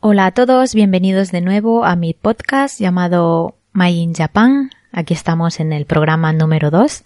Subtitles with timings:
[0.00, 4.70] Hola a todos, bienvenidos de nuevo a mi podcast llamado My in Japan.
[4.92, 7.02] Aquí estamos en el programa número 2,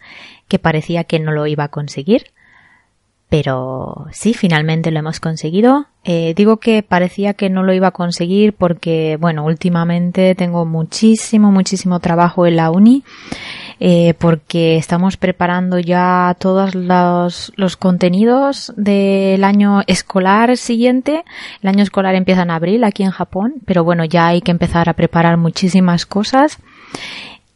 [0.46, 2.26] que parecía que no lo iba a conseguir.
[3.30, 5.86] Pero sí, finalmente lo hemos conseguido.
[6.04, 11.50] Eh, digo que parecía que no lo iba a conseguir porque, bueno, últimamente tengo muchísimo,
[11.50, 13.04] muchísimo trabajo en la uni.
[13.84, 21.24] Eh, porque estamos preparando ya todos los, contenidos del año escolar siguiente.
[21.62, 24.88] El año escolar empieza en abril aquí en Japón, pero bueno, ya hay que empezar
[24.88, 26.58] a preparar muchísimas cosas.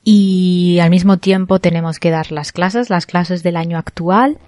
[0.02, 4.38] Y al mismo tiempo tenemos que dar las clases, las clases del año actual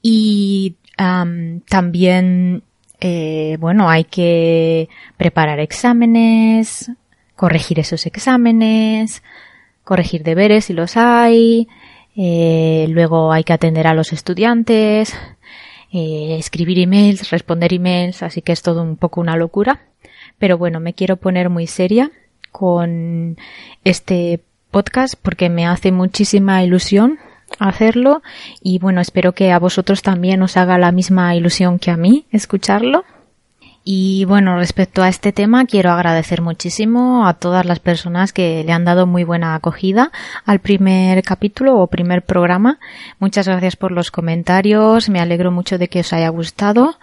[0.00, 2.62] y también,
[3.00, 6.90] eh, bueno, hay que preparar exámenes,
[7.36, 9.22] corregir esos exámenes,
[9.88, 11.66] corregir deberes si los hay,
[12.14, 15.14] eh, luego hay que atender a los estudiantes,
[15.90, 19.80] eh, escribir emails, responder emails, así que es todo un poco una locura.
[20.38, 22.10] Pero bueno, me quiero poner muy seria
[22.52, 23.38] con
[23.82, 24.40] este
[24.70, 27.18] podcast porque me hace muchísima ilusión
[27.58, 28.20] hacerlo
[28.60, 32.26] y bueno, espero que a vosotros también os haga la misma ilusión que a mí
[32.30, 33.06] escucharlo.
[33.90, 38.72] Y bueno, respecto a este tema, quiero agradecer muchísimo a todas las personas que le
[38.72, 40.12] han dado muy buena acogida
[40.44, 42.78] al primer capítulo o primer programa.
[43.18, 46.98] Muchas gracias por los comentarios, me alegro mucho de que os haya gustado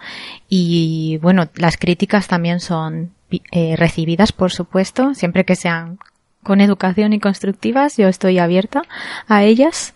[0.48, 3.10] y bueno, las críticas también son
[3.50, 5.98] eh, recibidas, por supuesto, siempre que sean
[6.44, 8.84] con educación y constructivas, yo estoy abierta
[9.26, 9.92] a ellas.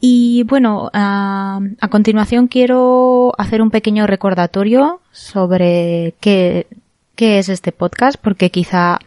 [0.00, 1.60] Y bueno, a,
[1.90, 6.66] continuación quiero hacer un pequeño recordatorio sobre qué,
[7.16, 9.00] qué es este podcast, porque quizá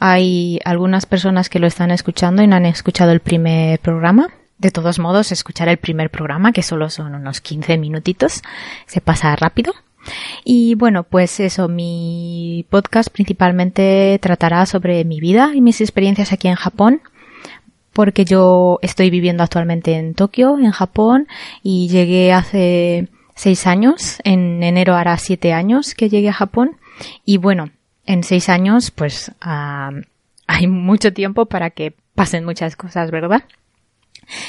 [0.00, 4.28] hay algunas personas que lo están escuchando y no han escuchado el primer programa.
[4.58, 8.42] De todos modos, escuchar el primer programa, que solo son unos 15 minutitos,
[8.86, 9.74] se pasa rápido.
[10.44, 16.48] Y bueno, pues eso, mi podcast principalmente tratará sobre mi vida y mis experiencias aquí
[16.48, 17.02] en Japón,
[17.96, 21.28] porque yo estoy viviendo actualmente en Tokio, en Japón,
[21.62, 26.76] y llegué hace seis años, en enero hará siete años que llegué a Japón,
[27.24, 27.70] y bueno,
[28.04, 29.92] en seis años pues ah,
[30.46, 33.44] hay mucho tiempo para que pasen muchas cosas, ¿verdad?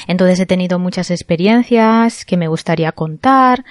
[0.06, 3.64] Entonces he tenido muchas experiencias que me gustaría contar,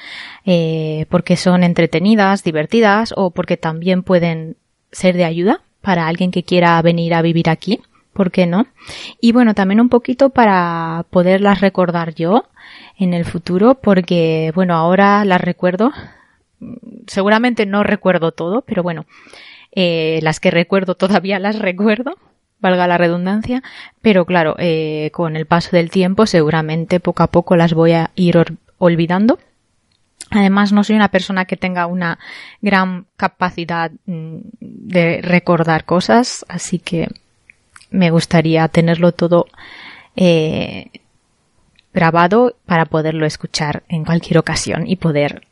[0.43, 4.57] eh, porque son entretenidas, divertidas o porque también pueden
[4.91, 7.79] ser de ayuda para alguien que quiera venir a vivir aquí.
[8.17, 8.66] ¿Por qué no?
[9.22, 12.45] Y bueno, también un poquito para poderlas recordar yo
[12.97, 15.91] en el futuro, porque bueno, ahora las recuerdo.
[17.05, 19.05] Seguramente no recuerdo todo, pero bueno,
[19.72, 22.16] eh, las que recuerdo todavía las recuerdo
[22.59, 23.61] valga la redundancia,
[24.01, 28.09] pero claro, eh, con el paso del tiempo seguramente poco a poco las voy a
[28.16, 28.35] ir
[28.79, 29.38] olvidando.
[30.31, 32.17] Además, no soy una persona que tenga una
[32.63, 37.09] gran capacidad mm, de recordar cosas, así que
[37.89, 39.47] me gustaría tenerlo todo
[40.15, 40.87] eh,
[41.93, 45.47] grabado para poderlo escuchar en cualquier ocasión y poder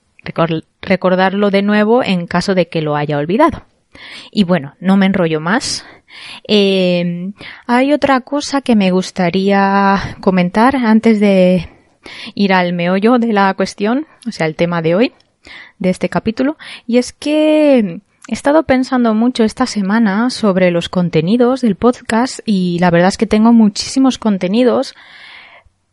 [0.81, 3.63] recordarlo de nuevo en caso de que lo haya olvidado.
[4.31, 5.85] Y bueno, no me enrollo más.
[6.47, 7.31] Eh,
[7.67, 11.69] hay otra cosa que me gustaría comentar antes de
[12.33, 15.13] ir al meollo de la cuestión, o sea, el tema de hoy,
[15.79, 16.57] de este capítulo,
[16.87, 22.79] y es que he estado pensando mucho esta semana sobre los contenidos del podcast y
[22.79, 24.95] la verdad es que tengo muchísimos contenidos,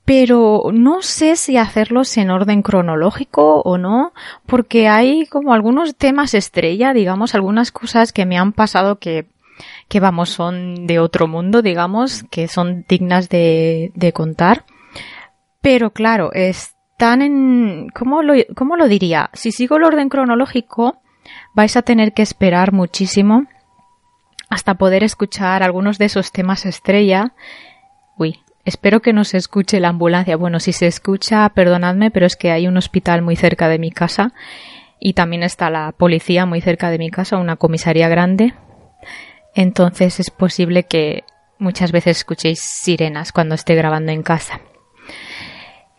[0.04, 4.12] pero no sé si hacerlos en orden cronológico o no,
[4.46, 9.26] porque hay como algunos temas estrella, digamos, algunas cosas que me han pasado que
[9.88, 14.64] que vamos, son de otro mundo, digamos, que son dignas de, de contar.
[15.60, 19.30] Pero claro, están en, ¿cómo lo, ¿cómo lo diría?
[19.34, 21.01] Si sigo el orden cronológico,
[21.54, 23.46] vais a tener que esperar muchísimo
[24.48, 27.32] hasta poder escuchar algunos de esos temas estrella.
[28.16, 30.36] Uy, espero que no se escuche la ambulancia.
[30.36, 33.90] Bueno, si se escucha, perdonadme, pero es que hay un hospital muy cerca de mi
[33.90, 34.32] casa
[35.00, 38.54] y también está la policía muy cerca de mi casa, una comisaría grande
[39.54, 41.24] entonces es posible que
[41.58, 44.60] muchas veces escuchéis sirenas cuando esté grabando en casa.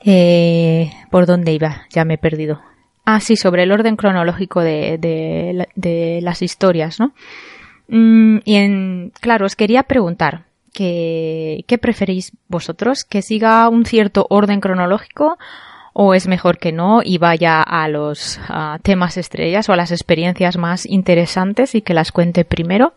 [0.03, 1.83] Eh, ¿Por dónde iba?
[1.91, 2.61] Ya me he perdido.
[3.05, 4.97] Ah, sí, sobre el orden cronológico de,
[5.75, 7.13] de, las historias, ¿no?
[7.89, 13.03] Mm, y en, claro, os quería preguntar, ¿qué, ¿qué preferís vosotros?
[13.03, 15.37] ¿Que siga un cierto orden cronológico
[15.91, 18.39] o es mejor que no y vaya a los
[18.81, 22.93] temas estrellas o a las experiencias más interesantes y que las cuente primero?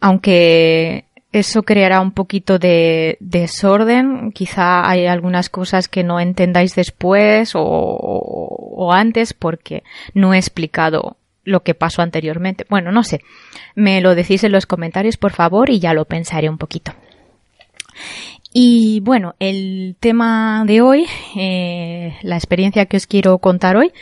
[0.00, 4.32] aunque eso creará un poquito de desorden.
[4.32, 9.82] Quizá hay algunas cosas que no entendáis después o, antes porque
[10.14, 12.66] no he explicado lo que pasó anteriormente.
[12.68, 13.20] Bueno, no sé.
[13.74, 16.92] Me lo decís en los comentarios, por favor, y ya lo pensaré un poquito.
[18.52, 21.06] Y bueno, el tema de hoy,
[21.36, 23.92] eh, la experiencia que os quiero contar hoy,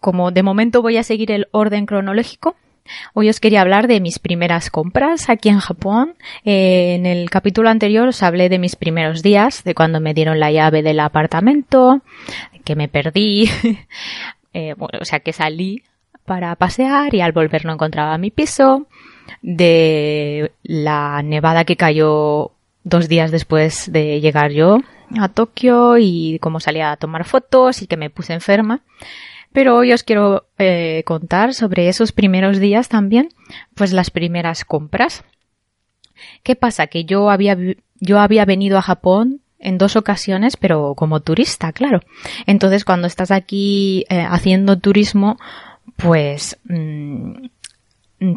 [0.00, 2.56] como de momento voy a seguir el orden cronológico,
[3.14, 6.14] Hoy os quería hablar de mis primeras compras aquí en Japón.
[6.44, 10.40] Eh, en el capítulo anterior os hablé de mis primeros días, de cuando me dieron
[10.40, 12.02] la llave del apartamento,
[12.64, 13.50] que me perdí,
[14.54, 15.82] eh, o sea que salí
[16.24, 18.86] para pasear y al volver no encontraba mi piso,
[19.40, 22.52] de la nevada que cayó
[22.84, 24.78] dos días después de llegar yo
[25.20, 28.80] a Tokio y cómo salía a tomar fotos y que me puse enferma.
[29.52, 33.28] Pero hoy os quiero eh, contar sobre esos primeros días también,
[33.74, 35.24] pues las primeras compras.
[36.42, 36.86] ¿Qué pasa?
[36.86, 37.56] Que yo había,
[38.00, 42.00] yo había venido a Japón en dos ocasiones, pero como turista, claro.
[42.46, 45.38] Entonces, cuando estás aquí eh, haciendo turismo,
[45.96, 47.46] pues mm,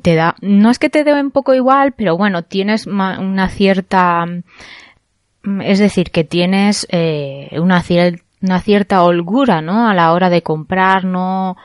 [0.02, 4.26] te da, no es que te dé un poco igual, pero bueno, tienes una cierta,
[5.44, 7.82] mm, es decir, que tienes eh, una,
[8.46, 9.88] una cierta holgura, ¿no?
[9.90, 11.58] A la hora de comprar, no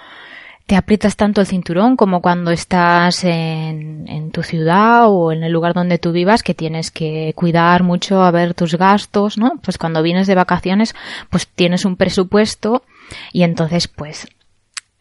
[0.70, 5.74] te aprietas tanto el cinturón como cuando estás en, tu ciudad o en el lugar
[5.74, 9.54] donde tú vivas que tienes que cuidar mucho a ver tus gastos, ¿no?
[9.64, 10.94] Pues cuando vienes de vacaciones,
[11.28, 12.84] pues tienes un presupuesto
[13.32, 14.28] y entonces, pues,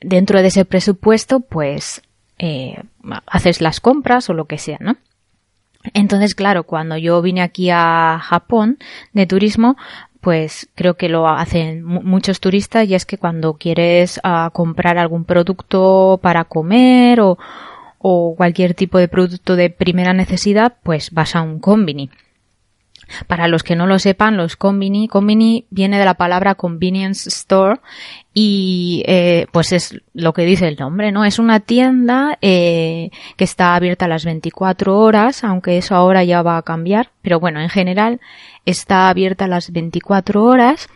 [0.02, 2.02] dentro de ese presupuesto, pues,
[2.40, 2.82] eh,
[3.28, 4.96] haces las compras o lo que sea, ¿no?
[5.94, 8.80] Entonces, claro, cuando yo vine aquí a Japón
[9.14, 9.78] de turismo,
[10.22, 15.24] pues creo que lo hacen muchos turistas y es que cuando quieres uh, comprar algún
[15.24, 17.38] producto para comer o,
[18.00, 22.10] o cualquier tipo de producto de primera necesidad, pues vas a un combini.
[23.28, 27.80] Para los que no lo sepan, los combini, combini viene de la palabra convenience store
[28.34, 31.26] y eh, pues es lo que dice el nombre, ¿no?
[31.26, 36.42] Es una tienda eh, que está abierta a las 24 horas, aunque eso ahora ya
[36.42, 38.20] va a cambiar, pero bueno, en general
[38.66, 40.88] está abierta a las 24 horas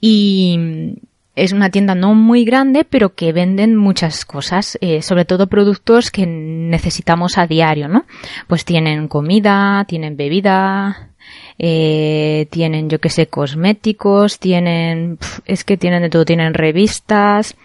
[0.00, 0.96] y
[1.34, 6.10] es una tienda no muy grande, pero que venden muchas cosas, eh, sobre todo productos
[6.10, 8.04] que necesitamos a diario, ¿no?
[8.48, 11.11] Pues tienen comida, tienen bebida,
[11.62, 17.56] eh, tienen, yo que sé, cosméticos, tienen, es que tienen de todo, tienen revistas,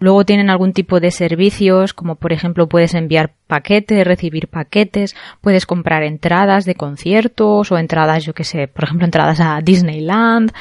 [0.00, 5.66] Luego tienen algún tipo de servicios, como por ejemplo puedes enviar paquetes, recibir paquetes, puedes
[5.66, 10.52] comprar entradas de conciertos o entradas, yo que sé, por ejemplo, entradas a Disneyland,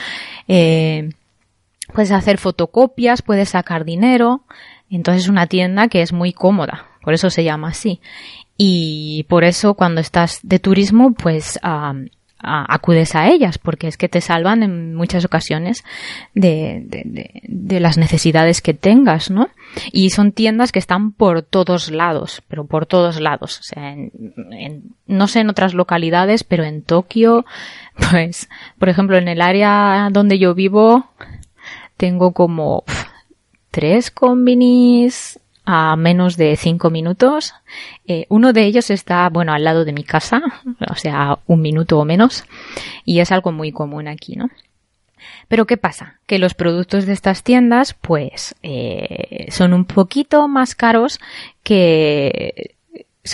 [0.48, 1.12] eh,
[1.94, 4.42] puedes hacer fotocopias, puedes sacar dinero.
[4.90, 8.02] Entonces es una tienda que es muy cómoda, por eso se llama así.
[8.58, 11.60] Y por eso cuando estás de turismo, pues
[12.40, 15.84] acudes a ellas porque es que te salvan en muchas ocasiones
[16.34, 16.84] de,
[17.44, 19.50] de, las necesidades que tengas, ¿no?
[19.92, 23.60] Y son tiendas que están por todos lados, pero por todos lados.
[23.60, 27.46] O sea, en, no sé en otras localidades, pero en Tokio,
[28.12, 28.50] pues,
[28.80, 31.08] por ejemplo, en el área donde yo vivo,
[31.98, 32.84] tengo como
[33.72, 35.40] tres combinis
[35.70, 37.54] a menos de cinco minutos.
[38.08, 40.42] Eh, uno de ellos está, bueno, al lado de mi casa,
[40.90, 42.46] o sea, un minuto o menos,
[43.04, 44.50] y es algo muy común aquí, ¿no?
[45.50, 46.22] Pero ¿qué pasa?
[46.26, 51.20] Que los productos de estas tiendas, pues, eh, son un poquito más caros
[51.64, 52.76] que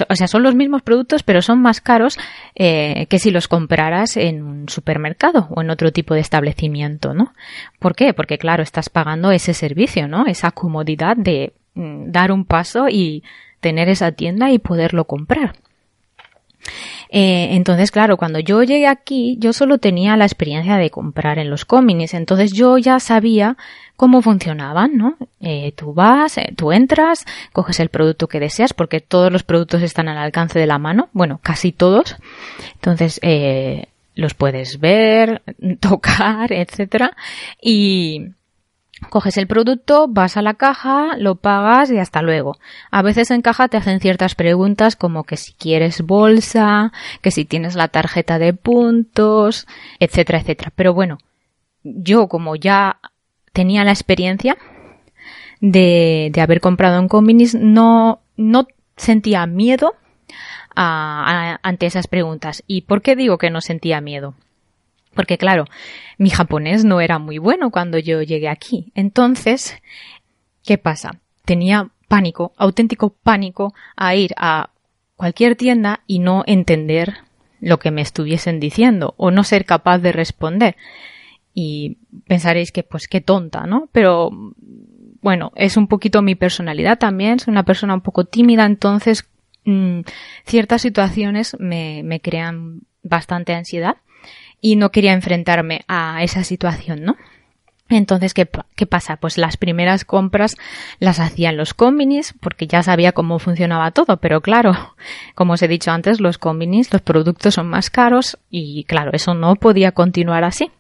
[0.10, 2.18] o sea, son los mismos productos, pero son más caros
[2.56, 7.36] eh, que si los compraras en un supermercado o en otro tipo de establecimiento, ¿no?
[7.78, 8.12] ¿Por qué?
[8.16, 10.26] Porque, claro, estás pagando ese servicio, ¿no?
[10.26, 13.24] Esa comodidad de dar un paso y
[13.60, 15.56] tener esa tienda y poderlo comprar.
[17.10, 21.50] Eh, entonces, claro, cuando yo llegué aquí, yo solo tenía la experiencia de comprar en
[21.50, 23.58] los cómics, entonces yo ya sabía
[23.96, 25.18] cómo funcionaban, ¿no?
[25.40, 29.84] Eh, tú vas, eh, tú entras, coges el producto que deseas, porque todos los productos
[29.84, 32.16] están al alcance de la mano, bueno, casi todos.
[32.76, 33.20] Entonces,
[34.16, 35.44] los puedes ver,
[35.80, 37.16] tocar, etcétera,
[37.62, 38.30] y
[39.10, 42.58] Coges el producto, vas a la caja, lo pagas y hasta luego.
[42.92, 46.92] A veces en caja te hacen ciertas preguntas como que si quieres bolsa,
[47.22, 49.68] que si tienes la tarjeta de puntos,
[50.00, 50.72] etcétera, etcétera.
[50.76, 51.18] Pero bueno,
[51.84, 53.00] yo como ya
[53.52, 54.58] tenía la experiencia
[55.62, 58.68] de, haber comprado en Combinis, no, no
[58.98, 59.96] sentía miedo
[60.76, 62.64] ante esas preguntas.
[62.68, 64.36] ¿Y por qué digo que no sentía miedo?
[65.14, 65.66] Porque claro,
[66.18, 68.92] mi japonés no era muy bueno cuando yo llegué aquí.
[68.96, 69.76] Entonces,
[70.64, 71.20] ¿qué pasa?
[71.46, 74.70] Tenía pánico, auténtico pánico a ir a
[75.16, 77.16] cualquier tienda y no entender
[77.60, 80.76] lo que me estuviesen diciendo o no ser capaz de responder.
[81.54, 83.90] Y pensaréis que pues qué tonta, ¿no?
[83.92, 84.32] Pero
[85.22, 89.30] bueno, es un poquito mi personalidad también, soy una persona un poco tímida, entonces
[89.64, 90.02] mm,
[90.46, 93.98] ciertas situaciones me, me crean bastante ansiedad
[94.64, 97.18] y no quería enfrentarme a esa situación, ¿no?
[97.90, 99.18] Entonces, ¿qué, ¿qué, pasa?
[99.18, 100.56] Pues las primeras compras
[101.00, 104.74] las hacía en los combinis porque ya sabía cómo funcionaba todo, pero claro,
[105.36, 109.34] como os he dicho antes, los combinis, los productos son más caros y claro, eso
[109.34, 110.72] no podía continuar así.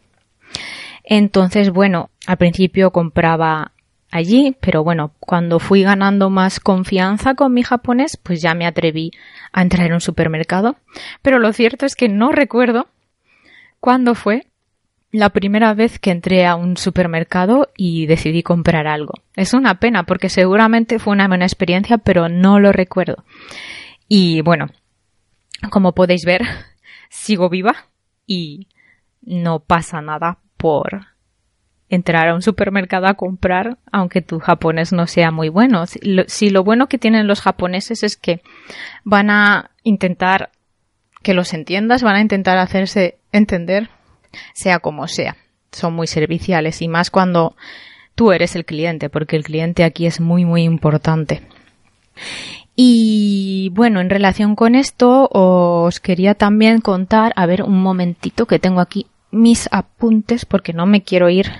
[1.03, 3.73] Entonces, bueno, al principio compraba
[4.11, 9.11] allí, pero bueno, cuando fui ganando más confianza con mi japonés, pues ya me atreví
[9.51, 10.77] a entrar en un supermercado.
[11.21, 12.87] Pero lo cierto es que no recuerdo
[13.83, 14.47] cuándo fue
[15.11, 19.11] la primera vez que entré a un supermercado y decidí comprar algo.
[19.35, 23.25] Es una pena porque seguramente fue una buena experiencia, pero no lo recuerdo.
[24.07, 24.67] Y bueno,
[25.69, 26.43] como podéis ver,
[27.09, 27.75] sigo viva
[28.25, 28.69] y
[29.21, 31.07] no pasa nada por
[31.89, 35.87] entrar a un supermercado a comprar, aunque tu japonés no sea muy bueno.
[35.87, 38.41] Si lo, si lo bueno que tienen los japoneses es que
[39.03, 40.51] van a intentar
[41.21, 43.89] que los entiendas, van a intentar hacerse entender,
[44.53, 45.35] sea como sea.
[45.73, 47.55] Son muy serviciales y más cuando
[48.15, 51.41] tú eres el cliente, porque el cliente aquí es muy, muy importante.
[52.75, 58.59] Y bueno, en relación con esto, os quería también contar, a ver, un momentito que
[58.59, 61.51] tengo aquí mis apuntes porque no me quiero ir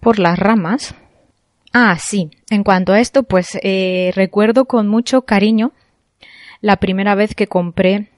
[0.00, 0.94] por las ramas.
[1.72, 5.72] Ah, sí, en cuanto a esto, pues eh, recuerdo con mucho cariño
[6.60, 8.08] la primera vez que compré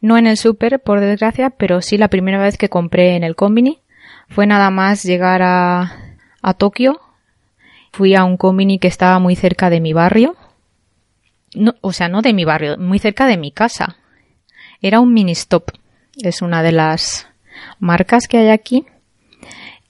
[0.00, 3.36] no en el súper, por desgracia, pero sí la primera vez que compré en el
[3.36, 3.80] combini.
[4.28, 7.00] Fue nada más llegar a, a Tokio.
[7.92, 10.36] Fui a un combini que estaba muy cerca de mi barrio.
[11.54, 13.96] No, o sea, no de mi barrio, muy cerca de mi casa.
[14.82, 15.70] Era un mini stop.
[16.22, 17.26] Es una de las
[17.78, 18.84] marcas que hay aquí.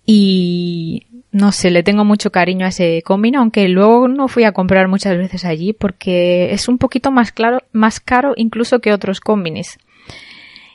[0.07, 4.53] Y no sé, le tengo mucho cariño a ese combini, aunque luego no fui a
[4.53, 9.21] comprar muchas veces allí porque es un poquito más claro, más caro incluso que otros
[9.21, 9.79] combinis.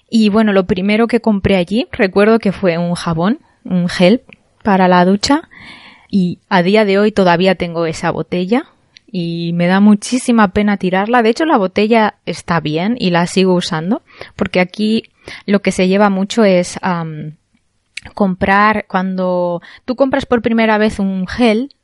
[0.10, 4.22] Y bueno, lo primero que compré allí, recuerdo que fue un jabón, un gel
[4.64, 5.50] para la ducha
[6.10, 8.66] y a día de hoy todavía tengo esa botella
[9.12, 11.24] y me da muchísima pena tirarla.
[11.24, 14.04] De hecho, la botella está bien y la sigo usando
[14.36, 15.06] porque aquí
[15.48, 16.78] lo que se lleva mucho es
[18.14, 21.76] comprar cuando tú compras por primera vez un gel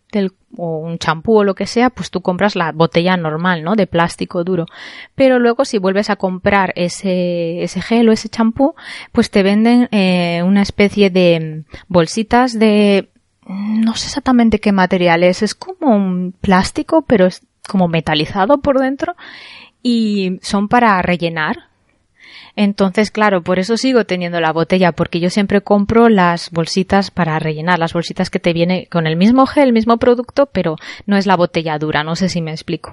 [0.57, 3.75] o un champú o lo que sea, pues tú compras la botella normal, ¿no?
[3.75, 4.65] De plástico duro.
[5.15, 8.75] Pero luego si vuelves a comprar ese, ese gel o ese champú,
[9.11, 13.09] pues te venden eh, una especie de bolsitas de
[13.47, 18.79] no sé exactamente qué material es, es como un plástico, pero es como metalizado por
[18.79, 19.15] dentro
[19.81, 21.68] y son para rellenar
[22.61, 27.39] entonces, claro, por eso sigo teniendo la botella, porque yo siempre compro las bolsitas para
[27.39, 30.75] rellenar, las bolsitas que te viene con el mismo gel, el mismo producto, pero
[31.05, 32.91] no es la botella dura, no sé si me explico.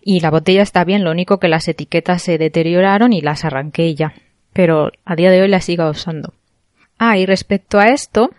[0.00, 3.94] Y la botella está bien, lo único que las etiquetas se deterioraron y las arranqué
[3.94, 4.12] ya.
[4.52, 6.34] Pero a día de hoy la sigo usando.
[6.98, 8.30] Ah, y respecto a esto,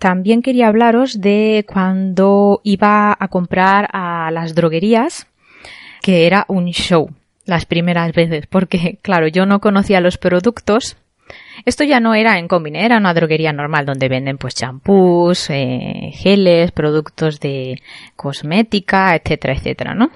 [0.00, 5.28] también quería hablaros de cuando iba a comprar a las droguerías,
[6.02, 7.10] que era un show
[7.46, 10.96] las primeras veces, porque claro, yo no conocía los productos.
[11.64, 16.10] Esto ya no era en combine, era una droguería normal donde venden pues champús, eh,
[16.12, 17.82] geles, productos de
[18.14, 20.10] cosmética, etcétera, etcétera, ¿no?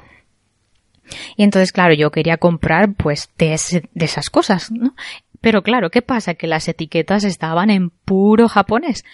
[1.36, 3.58] Y entonces, claro, yo quería comprar pues de,
[3.92, 4.94] de esas cosas, ¿no?
[5.40, 6.34] Pero claro, ¿qué pasa?
[6.34, 9.04] Que las etiquetas estaban en puro japonés.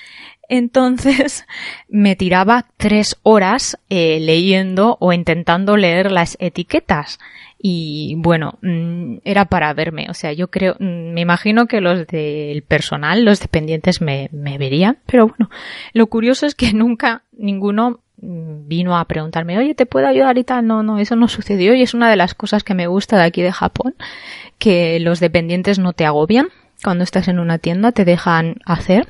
[0.48, 1.46] Entonces
[1.88, 7.18] me tiraba tres horas eh, leyendo o intentando leer las etiquetas
[7.58, 10.06] y bueno, mm, era para verme.
[10.10, 14.98] O sea, yo creo, mm, me imagino que los del personal, los dependientes me, verían,
[15.06, 15.50] pero bueno,
[15.92, 20.66] lo curioso es que nunca ninguno vino a preguntarme, oye, ¿te puedo ayudar y tal?
[20.66, 23.24] No, no, eso no sucedió y es una de las cosas que me gusta de
[23.24, 23.94] aquí de Japón,
[24.58, 26.48] que los dependientes no te agobian
[26.82, 29.08] cuando estás en una tienda, te dejan hacer.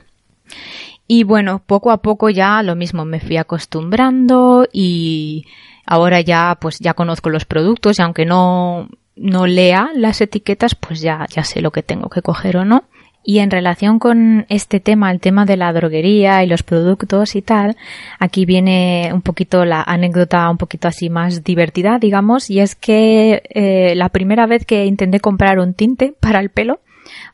[1.08, 5.46] Y bueno, poco a poco ya lo mismo me fui acostumbrando y
[5.86, 11.00] Ahora ya, pues ya conozco los productos y aunque no, no lea las etiquetas, pues
[11.00, 12.84] ya, ya sé lo que tengo que coger o no.
[13.28, 17.42] Y en relación con este tema, el tema de la droguería y los productos y
[17.42, 17.76] tal,
[18.20, 23.42] aquí viene un poquito la anécdota un poquito así más divertida, digamos, y es que
[23.50, 26.78] eh, la primera vez que intenté comprar un tinte para el pelo,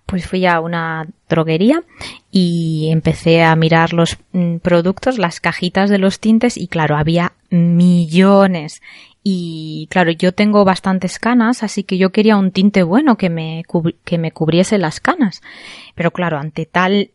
[0.06, 1.82] pues fui a una droguería
[2.30, 7.32] y empecé a mirar los mm, productos, las cajitas de los tintes y claro, había
[7.50, 8.80] millones.
[9.22, 13.62] Y claro, yo tengo bastantes canas, así que yo quería un tinte bueno que me,
[14.04, 15.42] que me cubriese las canas.
[15.94, 17.10] Pero claro, ante tal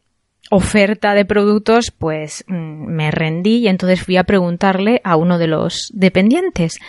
[0.50, 5.48] oferta de productos, pues mm, me rendí y entonces fui a preguntarle a uno de
[5.48, 6.80] los dependientes.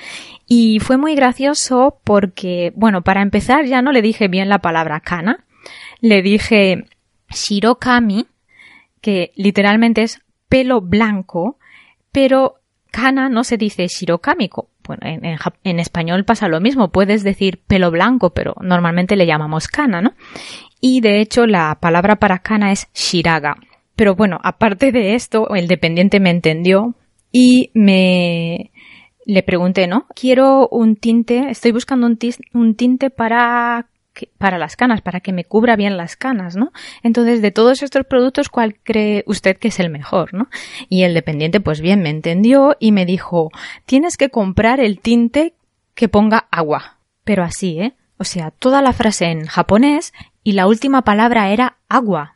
[0.47, 5.01] Y fue muy gracioso porque, bueno, para empezar ya no le dije bien la palabra
[5.01, 5.45] kana,
[6.01, 6.85] le dije
[7.31, 8.27] shirokami,
[9.01, 11.59] que literalmente es pelo blanco,
[12.13, 12.58] pero
[12.91, 14.69] kana no se dice shirokamiko.
[14.87, 15.03] Bueno,
[15.65, 20.15] en, español pasa lo mismo, puedes decir pelo blanco, pero normalmente le llamamos kana, ¿no?
[20.81, 23.57] Y de hecho la palabra para kana es shiraga.
[23.97, 26.95] Pero bueno, aparte de esto, el dependiente me entendió
[27.31, 28.71] y me
[29.27, 30.07] le pregunté, ¿no?
[30.15, 33.89] Quiero un tinte, estoy buscando un tinte para
[34.27, 36.73] para las canas, para que me cubra bien las canas, ¿no?
[37.03, 40.49] Entonces, de todos estos productos, ¿cuál cree usted que es el mejor, ¿no?
[40.89, 43.51] Y el dependiente, pues bien, me entendió y me dijo,
[43.87, 45.55] tienes que comprar el tinte
[45.95, 46.99] que ponga agua.
[47.25, 47.95] Pero así, ¿eh?
[48.19, 52.35] O sea, toda la frase en japonés y la última palabra era agua.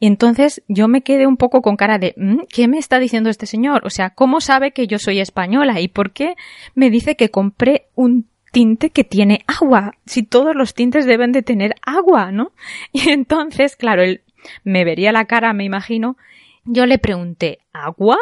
[0.00, 3.30] Y entonces yo me quedé un poco con cara de mm, ¿qué me está diciendo
[3.30, 3.84] este señor?
[3.84, 5.80] O sea, ¿cómo sabe que yo soy española?
[5.80, 6.36] ¿Y por qué
[6.74, 11.44] me dice que compré un tinte que tiene agua, si todos los tintes deben de
[11.44, 12.50] tener agua, ¿no?
[12.92, 14.22] Y entonces, claro, él
[14.64, 16.16] me vería la cara, me imagino.
[16.64, 18.18] Yo le pregunté, ¿agua?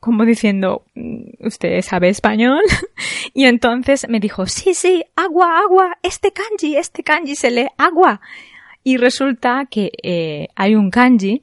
[0.00, 2.62] Como diciendo, mm, ¿usted sabe español?
[3.34, 8.22] y entonces me dijo, sí, sí, agua, agua, este kanji, este kanji se lee agua.
[8.84, 11.42] Y resulta que eh, hay un kanji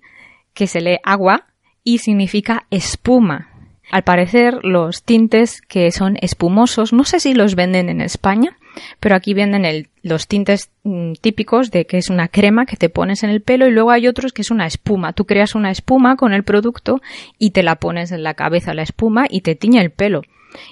[0.56, 1.46] que se lee agua
[1.84, 3.51] y significa espuma.
[3.92, 8.58] Al parecer, los tintes que son espumosos, no sé si los venden en España,
[9.02, 13.24] pero aquí venden los tintes mm, típicos de que es una crema que te pones
[13.24, 15.12] en el pelo y luego hay otros que es una espuma.
[15.12, 17.02] Tú creas una espuma con el producto
[17.38, 20.22] y te la pones en la cabeza la espuma y te tiñe el pelo.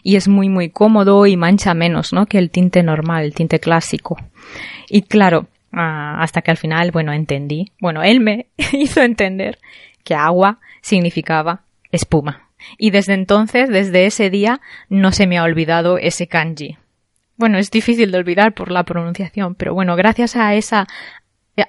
[0.01, 2.25] Y es muy muy cómodo y mancha menos, ¿no?
[2.25, 4.17] Que el tinte normal, el tinte clásico.
[4.89, 7.71] Y claro, ah, hasta que al final, bueno, entendí.
[7.81, 9.59] Bueno, él me hizo entender
[10.05, 12.48] que agua significaba espuma.
[12.77, 16.77] Y desde entonces, desde ese día, no se me ha olvidado ese kanji.
[17.37, 20.87] Bueno, es difícil de olvidar por la pronunciación, pero bueno, gracias a esa,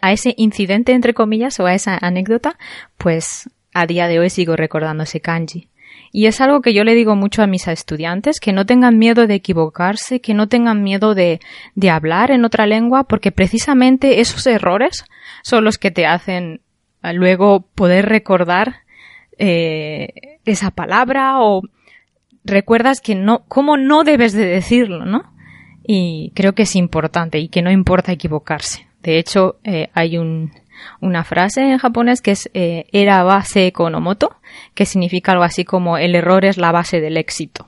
[0.00, 2.58] a ese incidente, entre comillas, o a esa anécdota,
[2.98, 5.68] pues a día de hoy sigo recordando ese kanji.
[6.12, 9.28] Y es algo que yo le digo mucho a mis estudiantes, que no tengan miedo
[9.28, 11.40] de equivocarse, que no tengan miedo de,
[11.76, 15.04] de hablar en otra lengua, porque precisamente esos errores
[15.42, 16.62] son los que te hacen
[17.02, 18.80] luego poder recordar
[19.42, 21.62] eh, esa palabra o
[22.44, 25.32] recuerdas que no, cómo no debes de decirlo, ¿no?
[25.82, 28.86] Y creo que es importante y que no importa equivocarse.
[29.02, 30.52] De hecho, eh, hay un,
[31.00, 34.36] una frase en japonés que es eh, era base ekonomoto,
[34.74, 37.66] que significa algo así como el error es la base del éxito.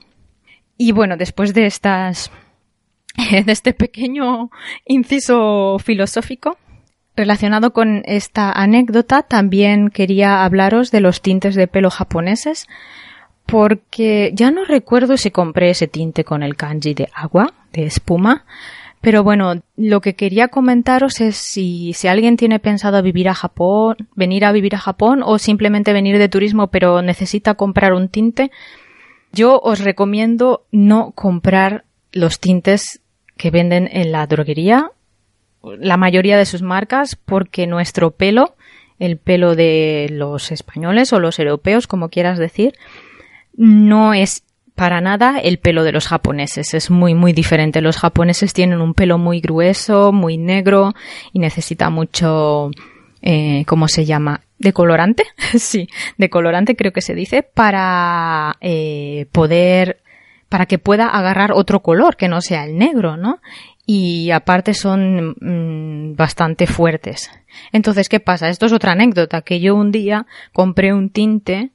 [0.77, 2.31] Y bueno, después de estas,
[3.17, 4.51] de este pequeño
[4.85, 6.57] inciso filosófico,
[7.15, 12.67] Relacionado con esta anécdota, también quería hablaros de los tintes de pelo japoneses,
[13.45, 18.45] porque ya no recuerdo si compré ese tinte con el kanji de agua, de espuma,
[19.03, 23.97] pero bueno, lo que quería comentaros es si, si alguien tiene pensado vivir a Japón,
[24.15, 28.49] venir a vivir a Japón o simplemente venir de turismo pero necesita comprar un tinte,
[29.33, 33.01] yo os recomiendo no comprar los tintes
[33.35, 34.91] que venden en la droguería
[35.63, 38.55] la mayoría de sus marcas porque nuestro pelo,
[38.99, 42.73] el pelo de los españoles o los europeos, como quieras decir,
[43.55, 44.43] no es
[44.75, 46.73] para nada el pelo de los japoneses.
[46.73, 47.81] Es muy, muy diferente.
[47.81, 50.93] Los japoneses tienen un pelo muy grueso, muy negro
[51.31, 52.71] y necesita mucho,
[53.21, 54.41] eh, ¿cómo se llama?
[54.57, 55.25] ¿Decolorante?
[55.57, 60.01] sí, decolorante creo que se dice, para eh, poder,
[60.49, 63.39] para que pueda agarrar otro color que no sea el negro, ¿no?
[63.85, 67.29] Y aparte son mm, bastante fuertes.
[67.71, 68.49] Entonces, ¿qué pasa?
[68.49, 71.71] Esto es otra anécdota, que yo un día compré un tinte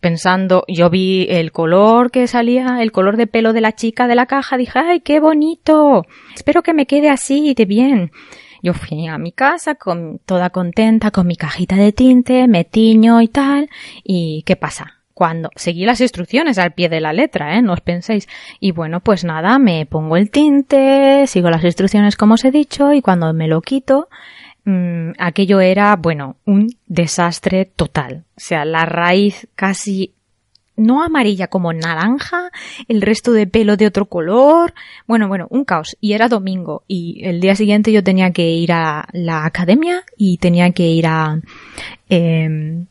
[0.00, 4.14] pensando, yo vi el color que salía, el color de pelo de la chica de
[4.14, 6.04] la caja, dije, ¡ay, qué bonito!
[6.34, 8.10] Espero que me quede así de bien.
[8.62, 13.22] Yo fui a mi casa con, toda contenta con mi cajita de tinte, me tiño
[13.22, 13.70] y tal,
[14.02, 14.93] y ¿qué pasa?
[15.14, 17.62] Cuando seguí las instrucciones al pie de la letra, ¿eh?
[17.62, 18.28] No os penséis.
[18.60, 22.92] Y bueno, pues nada, me pongo el tinte, sigo las instrucciones como os he dicho
[22.92, 24.08] y cuando me lo quito,
[24.64, 28.24] mmm, aquello era, bueno, un desastre total.
[28.36, 30.12] O sea, la raíz casi
[30.76, 32.50] no amarilla como naranja,
[32.88, 34.74] el resto de pelo de otro color,
[35.06, 35.96] bueno, bueno, un caos.
[36.00, 40.38] Y era domingo y el día siguiente yo tenía que ir a la academia y
[40.38, 41.40] tenía que ir a...
[42.10, 42.84] Eh,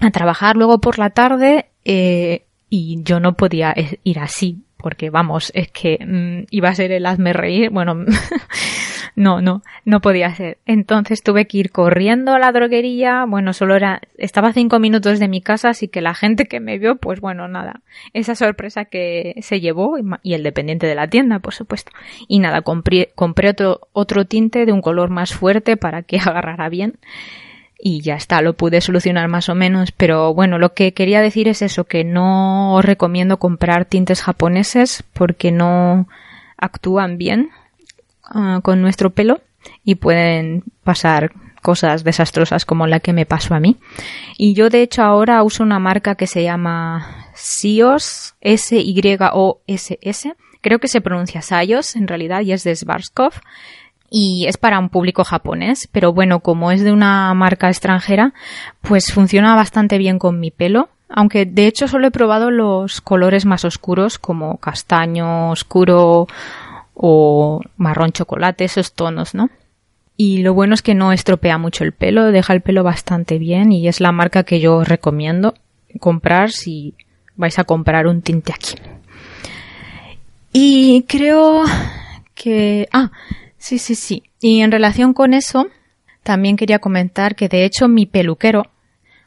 [0.00, 5.50] a trabajar luego por la tarde eh, y yo no podía ir así porque vamos,
[5.54, 7.94] es que mm, iba a ser el hazme reír, bueno,
[9.16, 10.58] no, no, no podía ser.
[10.66, 13.24] Entonces tuve que ir corriendo a la droguería.
[13.26, 16.78] Bueno, solo era, estaba cinco minutos de mi casa, así que la gente que me
[16.78, 17.80] vio, pues bueno, nada.
[18.12, 21.90] Esa sorpresa que se llevó y el dependiente de la tienda, por supuesto.
[22.28, 26.68] Y nada, compré, compré otro, otro tinte de un color más fuerte para que agarrara
[26.68, 26.98] bien
[27.88, 31.46] y ya está, lo pude solucionar más o menos, pero bueno, lo que quería decir
[31.46, 36.08] es eso, que no os recomiendo comprar tintes japoneses porque no
[36.56, 37.50] actúan bien
[38.24, 39.40] ah, con nuestro pelo
[39.84, 41.30] y pueden pasar
[41.62, 43.76] cosas desastrosas como la que me pasó a mí.
[44.36, 50.34] Y yo de hecho ahora uso una marca que se llama Sios, S-Y-O-S-S.
[50.60, 53.34] Creo que se pronuncia Sayos en realidad y es de Svarskov
[54.10, 58.32] y es para un público japonés, pero bueno, como es de una marca extranjera,
[58.82, 63.46] pues funciona bastante bien con mi pelo, aunque de hecho solo he probado los colores
[63.46, 66.26] más oscuros como castaño oscuro
[66.94, 69.50] o marrón chocolate, esos tonos, ¿no?
[70.16, 73.70] Y lo bueno es que no estropea mucho el pelo, deja el pelo bastante bien
[73.70, 75.54] y es la marca que yo recomiendo
[76.00, 76.94] comprar si
[77.36, 78.76] vais a comprar un tinte aquí.
[80.52, 81.64] Y creo
[82.34, 82.88] que...
[82.92, 83.10] Ah,
[83.66, 84.22] Sí, sí, sí.
[84.40, 85.66] Y en relación con eso,
[86.22, 88.66] también quería comentar que de hecho mi peluquero,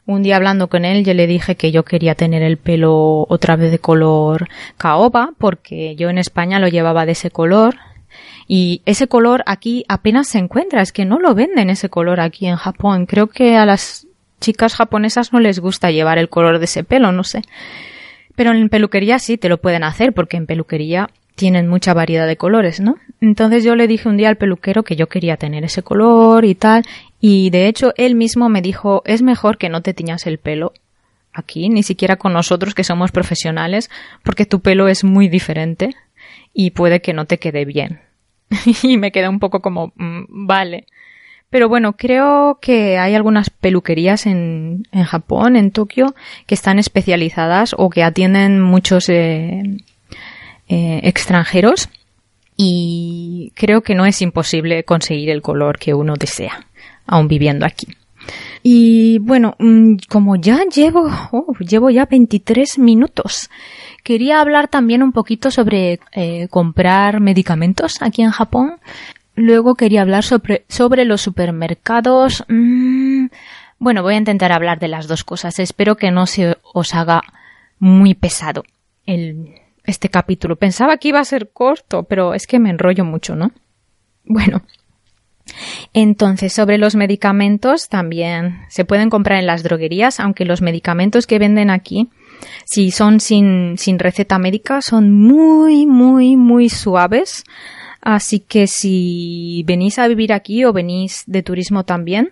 [0.06, 3.56] un día hablando con él, yo le dije que yo quería tener el pelo otra
[3.56, 4.48] vez de color
[4.78, 7.76] caoba, porque yo en España lo llevaba de ese color.
[8.48, 12.46] Y ese color aquí apenas se encuentra, es que no lo venden ese color aquí
[12.46, 13.04] en Japón.
[13.04, 14.06] Creo que a las
[14.40, 17.42] chicas japonesas no les gusta llevar el color de ese pelo, no sé.
[18.36, 22.36] Pero en peluquería sí te lo pueden hacer, porque en peluquería tienen mucha variedad de
[22.36, 22.96] colores, ¿no?
[23.22, 26.54] Entonces yo le dije un día al peluquero que yo quería tener ese color y
[26.54, 26.84] tal,
[27.18, 30.74] y de hecho él mismo me dijo, es mejor que no te tiñas el pelo
[31.32, 33.88] aquí, ni siquiera con nosotros que somos profesionales,
[34.22, 35.96] porque tu pelo es muy diferente
[36.52, 38.00] y puede que no te quede bien.
[38.82, 40.84] y me quedé un poco como, mm, vale.
[41.48, 46.14] Pero bueno, creo que hay algunas peluquerías en, en Japón, en Tokio,
[46.46, 49.62] que están especializadas o que atienden muchos eh,
[50.72, 51.88] eh, extranjeros
[52.56, 56.64] y creo que no es imposible conseguir el color que uno desea,
[57.06, 57.88] aún viviendo aquí.
[58.62, 63.50] Y bueno, mm, como ya llevo, oh, llevo ya 23 minutos,
[64.04, 68.76] quería hablar también un poquito sobre eh, comprar medicamentos aquí en Japón.
[69.34, 72.44] Luego quería hablar sobre, sobre los supermercados.
[72.46, 73.26] Mm,
[73.80, 75.58] bueno, voy a intentar hablar de las dos cosas.
[75.58, 77.22] Espero que no se os haga
[77.80, 78.62] muy pesado
[79.06, 80.56] el, este capítulo.
[80.56, 83.52] Pensaba que iba a ser corto, pero es que me enrollo mucho, ¿no?
[84.24, 84.62] Bueno.
[85.92, 91.38] Entonces, sobre los medicamentos también se pueden comprar en las droguerías, aunque los medicamentos que
[91.38, 92.08] venden aquí,
[92.64, 97.44] si son sin, sin receta médica, son muy, muy, muy suaves.
[98.02, 102.30] Así que si venís a vivir aquí o venís de turismo también,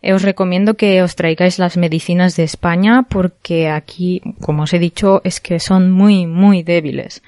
[0.00, 4.78] eh, os recomiendo que os traigáis las medicinas de España porque aquí, como os he
[4.78, 7.22] dicho, es que son muy, muy débiles.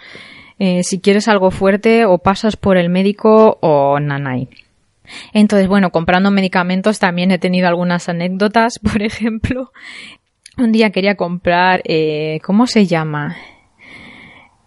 [0.60, 4.48] Eh, si quieres algo fuerte, o pasas por el médico o nanay.
[5.32, 8.78] Entonces, bueno, comprando medicamentos también he tenido algunas anécdotas.
[8.92, 9.72] Por ejemplo,
[10.58, 13.36] un día quería comprar, eh, ¿cómo se llama?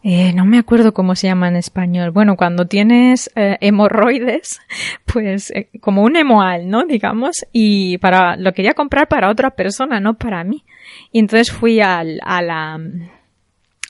[0.06, 2.12] Eh, no me acuerdo cómo se llama en español.
[2.12, 4.60] Bueno, cuando tienes eh, hemorroides,
[5.06, 6.86] pues eh, como un hemoal, ¿no?
[6.86, 10.66] Digamos, y para lo quería comprar para otra persona, no para mí.
[11.14, 12.80] Y entonces fui al, a la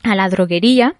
[0.03, 0.95] a la droguería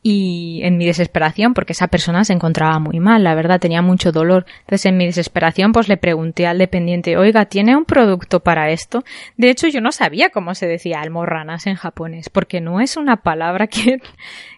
[0.00, 4.12] y en mi desesperación, porque esa persona se encontraba muy mal, la verdad tenía mucho
[4.12, 4.46] dolor.
[4.60, 9.02] Entonces en mi desesperación pues le pregunté al dependiente, oiga, ¿tiene un producto para esto?
[9.36, 13.16] De hecho yo no sabía cómo se decía almorranas en japonés, porque no es una
[13.16, 13.98] palabra que,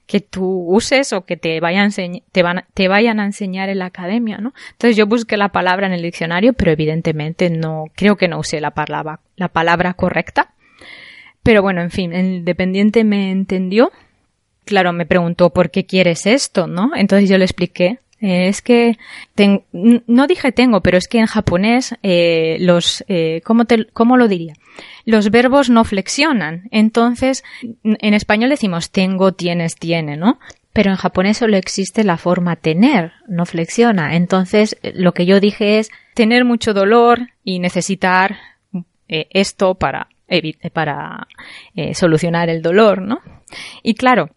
[0.07, 1.91] que tú uses o que te, vayan,
[2.33, 4.55] te, van, te vayan a enseñar en la academia, ¿no?
[4.73, 8.61] Entonces yo busqué la palabra en el diccionario, pero evidentemente no, creo que no usé
[8.61, 10.55] la palabra, la palabra correcta.
[11.43, 13.91] Pero bueno, en fin, el dependiente me entendió.
[14.65, 16.91] Claro, me preguntó por qué quieres esto, ¿no?
[16.97, 18.01] Entonces yo le expliqué.
[18.21, 18.99] Eh, es que
[19.73, 24.29] no dije tengo, pero es que en japonés eh, los eh, ¿cómo, te, ¿cómo lo
[24.29, 24.55] diría?
[25.05, 26.69] Los verbos no flexionan.
[26.71, 27.45] Entonces,
[27.85, 30.39] en español decimos tengo, tienes, tiene, ¿no?
[30.73, 34.17] Pero en japonés solo existe la forma tener, no flexiona.
[34.17, 38.37] Entonces, lo que yo dije es tener mucho dolor y necesitar
[39.09, 40.09] esto para
[40.73, 41.29] para
[41.75, 43.21] eh, solucionar el dolor, ¿no?
[43.83, 44.31] Y claro,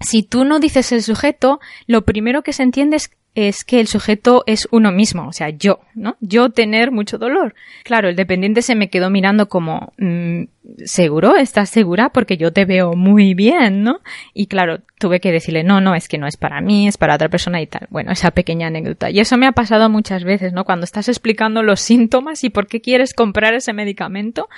[0.00, 3.10] si tú no dices el sujeto, lo primero que se entiende es
[3.46, 6.16] es que el sujeto es uno mismo, o sea, yo, ¿no?
[6.20, 7.54] Yo tener mucho dolor.
[7.84, 10.42] Claro, el dependiente se me quedó mirando como, mm,
[10.84, 11.36] ¿seguro?
[11.36, 12.08] ¿Estás segura?
[12.08, 14.00] Porque yo te veo muy bien, ¿no?
[14.34, 17.14] Y claro, tuve que decirle, no, no, es que no es para mí, es para
[17.14, 17.86] otra persona y tal.
[17.90, 19.08] Bueno, esa pequeña anécdota.
[19.08, 20.64] Y eso me ha pasado muchas veces, ¿no?
[20.64, 24.48] Cuando estás explicando los síntomas y por qué quieres comprar ese medicamento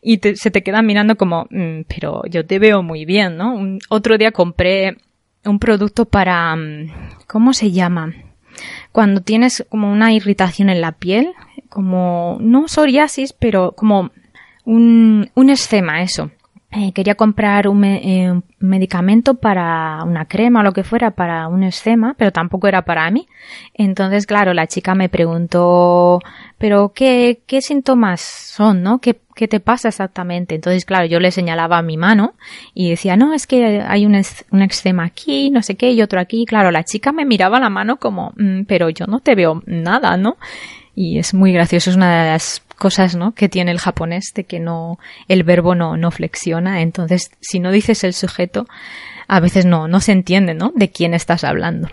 [0.00, 3.60] y se te quedan mirando como, mm, pero yo te veo muy bien, ¿no?
[3.90, 4.96] Otro día compré
[5.44, 6.90] un producto para, mm,
[7.26, 8.14] ¿cómo se llama?
[8.92, 11.32] Cuando tienes como una irritación en la piel,
[11.68, 14.10] como, no psoriasis, pero como
[14.64, 16.30] un, un escema, eso.
[16.72, 21.48] Eh, quería comprar un, eh, un, medicamento para una crema o lo que fuera para
[21.48, 23.26] un escema, pero tampoco era para mí.
[23.74, 26.20] Entonces, claro, la chica me preguntó,
[26.58, 29.00] pero ¿qué, qué síntomas son, no?
[29.00, 30.54] ¿Qué, ¿Qué te pasa exactamente?
[30.54, 32.34] Entonces, claro, yo le señalaba mi mano
[32.72, 34.14] y decía, no, es que hay un,
[34.52, 36.44] un eczema aquí, no sé qué, y otro aquí.
[36.46, 40.16] Claro, la chica me miraba la mano como, mm, pero yo no te veo nada,
[40.16, 40.36] ¿no?
[40.94, 43.32] Y es muy gracioso, es una de las cosas, ¿no?
[43.32, 46.80] Que tiene el japonés de que no, el verbo no, no flexiona.
[46.80, 48.66] Entonces, si no dices el sujeto,
[49.28, 50.72] a veces no, no se entiende, ¿no?
[50.74, 51.88] De quién estás hablando.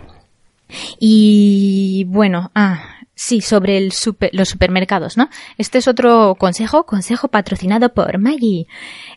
[0.98, 5.28] Y bueno, ah, Sí, sobre el super, los supermercados, ¿no?
[5.56, 8.68] Este es otro consejo, consejo patrocinado por Maggie.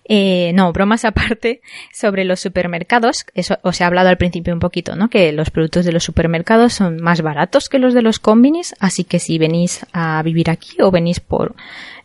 [0.09, 1.61] Eh, no, bromas aparte
[1.93, 3.17] sobre los supermercados.
[3.35, 5.11] Eso os he hablado al principio un poquito, ¿no?
[5.11, 9.03] Que los productos de los supermercados son más baratos que los de los combinis, así
[9.03, 11.53] que si venís a vivir aquí o venís por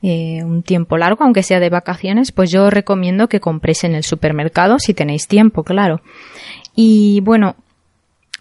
[0.02, 4.04] eh, un tiempo largo, aunque sea de vacaciones, pues yo recomiendo que compréis en el
[4.04, 6.02] supermercado si tenéis tiempo, claro.
[6.74, 7.56] Y bueno,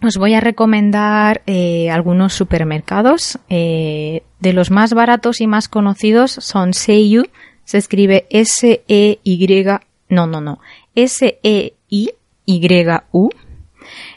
[0.01, 3.39] os voy a recomendar eh, algunos supermercados.
[3.49, 7.23] Eh, de los más baratos y más conocidos son Seiyu,
[7.63, 9.65] se escribe S-E-Y,
[10.09, 10.59] no, no, no,
[10.93, 11.69] S-E-I-Y-U.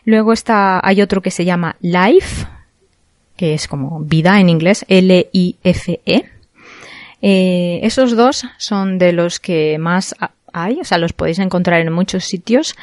[0.04, 2.46] Luego está, hay otro que se llama Life,
[3.36, 6.24] que es como vida en inglés, L-I-F-E.
[7.20, 10.14] Eh, esos dos son de los que más
[10.52, 12.76] hay, o sea, los podéis encontrar en muchos sitios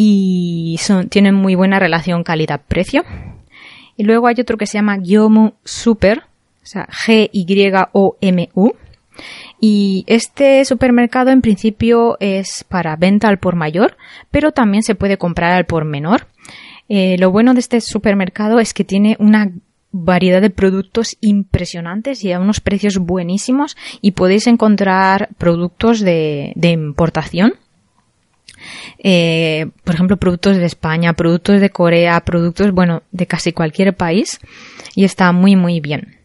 [0.00, 3.02] y son, tienen muy buena relación calidad-precio.
[3.96, 8.72] Y luego hay otro que se llama Gyomu Super, o sea, G-Y-O-M-U.
[9.60, 13.96] Y este supermercado en principio es para venta al por mayor,
[14.30, 16.28] pero también se puede comprar al por menor.
[16.88, 19.50] Eh, lo bueno de este supermercado es que tiene una
[19.90, 26.68] variedad de productos impresionantes y a unos precios buenísimos y podéis encontrar productos de, de
[26.68, 27.54] importación
[28.98, 34.40] eh, por ejemplo, productos de España, productos de Corea, productos, bueno, de casi cualquier país
[34.94, 36.16] y está muy, muy bien.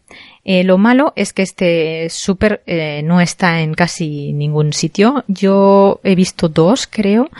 [0.44, 5.24] Eh, lo malo es que este súper eh, no está en casi ningún sitio.
[5.26, 7.30] Yo he visto dos, creo,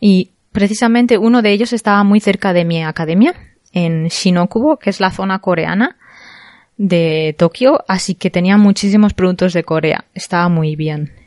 [0.00, 3.34] y precisamente uno de ellos estaba muy cerca de mi academia,
[3.72, 5.96] en Shinokubo, que es la zona coreana
[6.76, 10.04] de Tokio, así que tenía muchísimos productos de Corea.
[10.14, 11.21] Estaba muy bien.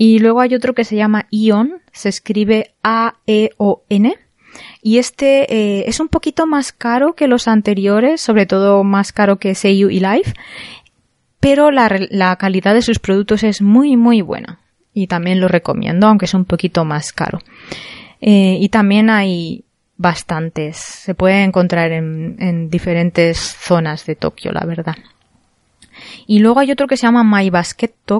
[0.00, 4.14] Y luego hay otro que se llama Ion, se escribe A-E-O-N.
[4.80, 9.38] Y este eh, es un poquito más caro que los anteriores, sobre todo más caro
[9.38, 10.34] que Seiyu y Life,
[11.40, 14.60] pero la, calidad de sus productos es muy muy buena.
[14.94, 17.40] Y también lo recomiendo, aunque es un poquito más caro.
[18.20, 19.64] Eh, y también hay
[19.96, 24.96] bastantes, se puede encontrar en, en diferentes zonas de Tokio, la verdad.
[26.26, 27.50] Y luego hay otro que se llama My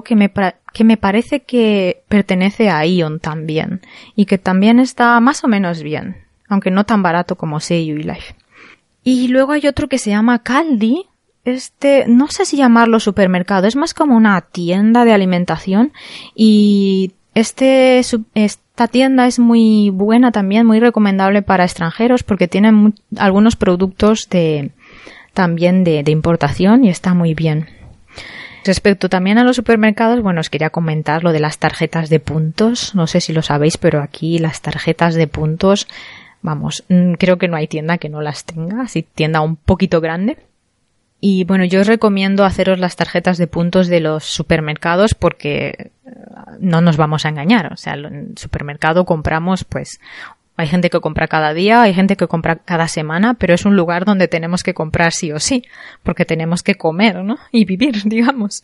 [0.03, 0.31] que me,
[0.73, 3.81] que me parece que pertenece a Ion también.
[4.15, 6.17] Y que también está más o menos bien.
[6.47, 8.35] Aunque no tan barato como Seiyu y Life.
[9.03, 11.05] Y luego hay otro que se llama Caldi.
[11.45, 15.93] Este, no sé si llamarlo supermercado, es más como una tienda de alimentación.
[16.35, 18.01] Y este,
[18.33, 24.71] esta tienda es muy buena también, muy recomendable para extranjeros porque tiene algunos productos de,
[25.39, 27.69] también de, importación y está muy bien.
[28.65, 32.93] Respecto también a los supermercados, bueno, os quería comentar lo de las tarjetas de puntos.
[32.93, 35.87] No sé si lo sabéis, pero aquí las tarjetas de puntos,
[36.41, 40.01] vamos, mm, creo que no hay tienda que no las tenga, así tienda un poquito
[40.01, 40.39] grande.
[41.21, 45.91] Y bueno, yo os recomiendo haceros las tarjetas de puntos de los supermercados porque eh,
[46.59, 47.71] no nos vamos a engañar.
[47.71, 50.01] O sea, en el supermercado compramos pues
[50.59, 53.77] hay gente que compra cada día, hay gente que compra cada semana, pero es un
[53.77, 55.63] lugar donde tenemos que comprar sí o sí,
[56.03, 57.37] porque tenemos que comer, ¿no?
[57.53, 58.61] Y vivir, digamos.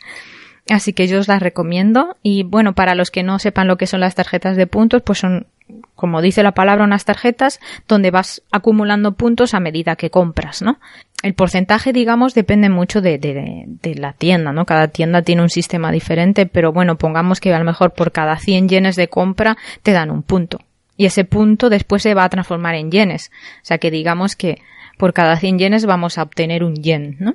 [0.70, 2.18] Así que yo os las recomiendo.
[2.22, 5.20] Y bueno, para los que no sepan lo que son las tarjetas de puntos, pues
[5.20, 5.48] son,
[5.96, 10.80] como dice la palabra, unas tarjetas donde vas acumulando puntos a medida que compras, ¿no?
[11.24, 14.66] El porcentaje, digamos, depende mucho de, de, de, la tienda, ¿no?
[14.66, 18.38] Cada tienda tiene un sistema diferente, pero bueno, pongamos que a lo mejor por cada
[18.38, 20.60] 100 yenes de compra te dan un punto
[20.98, 23.32] y ese punto después se va a transformar en yenes.
[23.62, 24.62] O sea que digamos que
[24.98, 27.34] por cada 100 yenes vamos a obtener un yen, ¿no?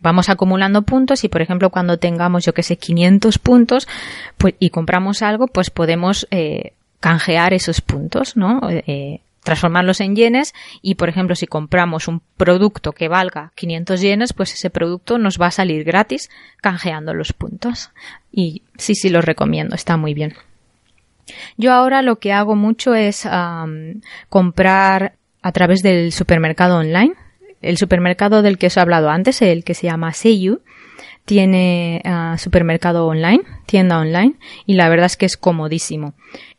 [0.00, 3.88] Vamos acumulando puntos y, por ejemplo, cuando tengamos, yo que sé, 500 puntos
[4.36, 8.60] pues, y compramos algo, pues podemos eh, canjear esos puntos, ¿no?
[8.70, 14.32] Eh, transformarlos en yenes y, por ejemplo, si compramos un producto que valga 500 yenes,
[14.32, 16.28] pues ese producto nos va a salir gratis
[16.60, 17.90] canjeando los puntos.
[18.30, 20.34] Y sí, sí, los recomiendo, está muy bien.
[21.56, 23.28] Yo ahora lo que hago mucho es
[24.28, 27.14] comprar a través del supermercado online.
[27.62, 30.60] El supermercado del que os he hablado antes, el que se llama Seiyu,
[31.24, 34.34] tiene ah, supermercado online, tienda online,
[34.64, 36.14] y la verdad es que es comodísimo.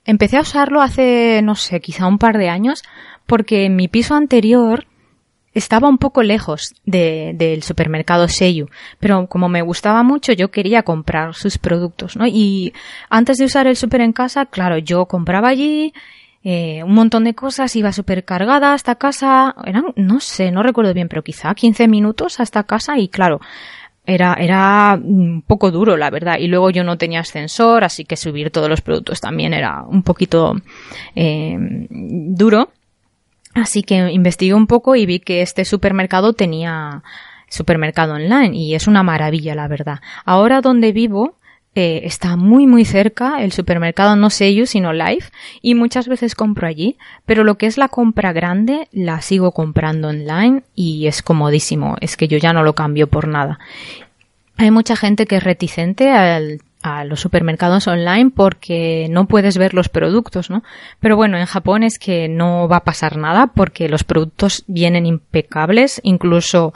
[0.06, 2.84] Empecé a usarlo hace, no sé, quizá un par de años,
[3.26, 4.86] porque en mi piso anterior
[5.54, 8.68] estaba un poco lejos del supermercado Seiyu,
[9.00, 12.28] pero como me gustaba mucho, yo quería comprar sus productos, ¿no?
[12.28, 12.74] Y
[13.10, 15.94] antes de usar el super en casa, claro, yo compraba allí
[16.44, 20.94] eh, un montón de cosas, iba súper cargada hasta casa, eran, no sé, no recuerdo
[20.94, 23.42] bien, pero quizá 15 minutos hasta casa y claro,
[24.08, 26.38] era, era un poco duro, la verdad.
[26.40, 30.02] Y luego yo no tenía ascensor, así que subir todos los productos también era un
[30.02, 30.56] poquito
[31.14, 31.58] eh,
[31.90, 32.70] duro.
[33.58, 37.04] Así que investigué un poco y vi que este supermercado tenía
[37.50, 40.00] supermercado online y es una maravilla, la verdad.
[40.26, 41.38] Ahora donde vivo
[41.74, 46.68] eh, está muy muy cerca el supermercado no yo sino Life y muchas veces compro
[46.68, 51.96] allí, pero lo que es la compra grande la sigo comprando online y es comodísimo,
[52.00, 53.60] es que yo ya no lo cambio por nada.
[54.58, 59.74] Hay mucha gente que es reticente al a los supermercados online porque no puedes ver
[59.74, 60.64] los productos, ¿no?
[61.00, 65.06] Pero bueno, en Japón es que no va a pasar nada porque los productos vienen
[65.06, 66.74] impecables, incluso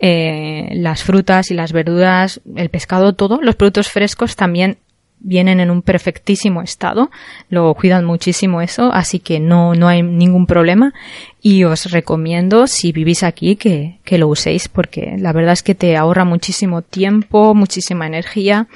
[0.00, 4.78] eh, las frutas y las verduras, el pescado, todo, los productos frescos también
[5.22, 7.10] vienen en un perfectísimo estado,
[7.48, 10.92] lo cuidan muchísimo eso, así que no, no hay ningún problema
[11.40, 15.74] y os recomiendo si vivís aquí que, que lo uséis porque la verdad es que
[15.74, 18.66] te ahorra muchísimo tiempo, muchísima energía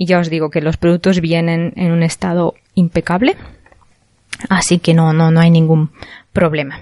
[0.00, 3.36] y ya os digo que los productos vienen en un estado impecable.
[4.48, 5.90] Así que no, no, no hay ningún
[6.32, 6.80] problema.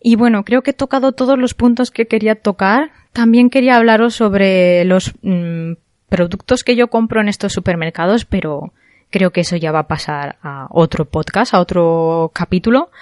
[0.00, 2.92] Y bueno, creo que he tocado todos los puntos que quería tocar.
[3.12, 5.72] También quería hablaros sobre los mm,
[6.08, 8.72] productos que yo compro en estos supermercados, pero
[9.10, 12.92] creo que eso ya va a pasar a otro podcast, a otro capítulo,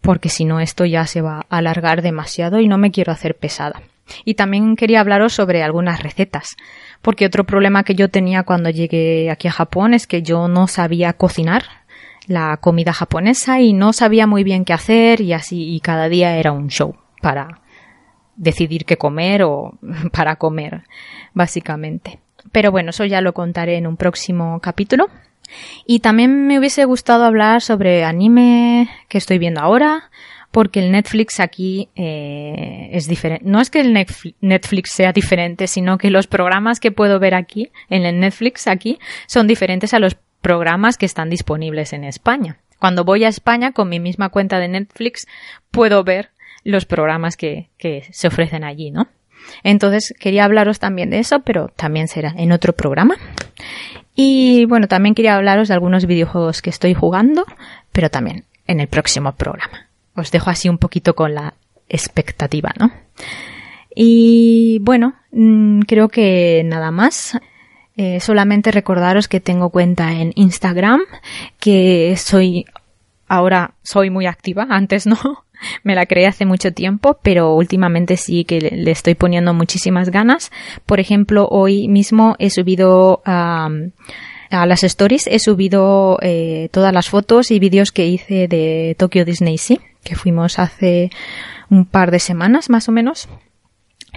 [0.00, 3.36] porque si no esto ya se va a alargar demasiado y no me quiero hacer
[3.36, 3.82] pesada.
[4.24, 6.56] Y también quería hablaros sobre algunas recetas
[7.02, 10.68] porque otro problema que yo tenía cuando llegué aquí a Japón es que yo no
[10.68, 11.64] sabía cocinar
[12.26, 16.36] la comida japonesa y no sabía muy bien qué hacer y así y cada día
[16.36, 17.60] era un show para
[18.36, 19.74] decidir qué comer o
[20.12, 20.84] para comer
[21.34, 22.20] básicamente.
[22.52, 25.08] Pero bueno, eso ya lo contaré en un próximo capítulo.
[25.86, 30.10] Y también me hubiese gustado hablar sobre anime que estoy viendo ahora,
[30.52, 33.44] porque el Netflix aquí eh, es diferente.
[33.48, 33.92] No es que el
[34.40, 38.98] Netflix sea diferente, sino que los programas que puedo ver aquí, en el Netflix aquí,
[39.26, 42.58] son diferentes a los programas que están disponibles en España.
[42.78, 45.26] Cuando voy a España con mi misma cuenta de Netflix,
[45.70, 46.30] puedo ver
[46.64, 49.08] los programas que, que se ofrecen allí, ¿no?
[49.64, 53.16] Entonces quería hablaros también de eso, pero también será en otro programa.
[54.14, 57.46] Y bueno, también quería hablaros de algunos videojuegos que estoy jugando,
[57.90, 61.54] pero también en el próximo programa os dejo así un poquito con la
[61.88, 62.90] expectativa, ¿no?
[63.94, 67.38] Y bueno, mm, creo que nada más.
[67.94, 71.02] Eh, solamente recordaros que tengo cuenta en Instagram,
[71.60, 72.64] que soy
[73.28, 75.18] ahora soy muy activa, antes no,
[75.84, 80.50] me la creé hace mucho tiempo, pero últimamente sí que le estoy poniendo muchísimas ganas.
[80.86, 83.68] Por ejemplo, hoy mismo he subido a
[84.50, 89.58] las stories, he subido eh, todas las fotos y vídeos que hice de Tokyo Disney
[89.58, 91.10] Sea que fuimos hace
[91.70, 93.28] un par de semanas más o menos.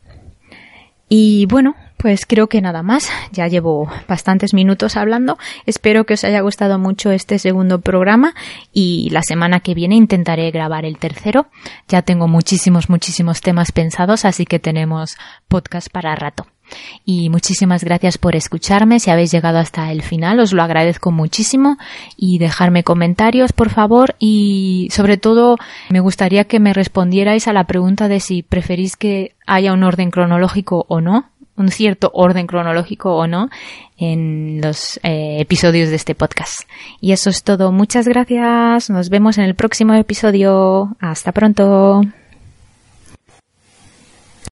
[1.09, 3.09] Y bueno, pues creo que nada más.
[3.30, 5.38] Ya llevo bastantes minutos hablando.
[5.66, 8.34] Espero que os haya gustado mucho este segundo programa
[8.72, 11.46] y la semana que viene intentaré grabar el tercero.
[11.86, 16.48] Ya tengo muchísimos, muchísimos temas pensados, así que tenemos podcast para rato.
[17.05, 18.98] Y muchísimas gracias por escucharme.
[18.98, 21.76] Si habéis llegado hasta el final, os lo agradezco muchísimo.
[22.16, 24.16] Y dejarme comentarios, por favor.
[24.18, 25.57] Y sobre todo,
[25.88, 30.11] me gustaría que me respondierais a la pregunta de si preferís que haya un orden
[30.11, 31.32] cronológico o no
[31.63, 33.49] un cierto orden cronológico o no
[33.97, 36.63] en los eh, episodios de este podcast.
[37.01, 37.73] Y eso es todo.
[37.73, 38.91] Muchas gracias.
[38.91, 40.97] Nos vemos en el próximo episodio.
[41.01, 42.03] Hasta pronto.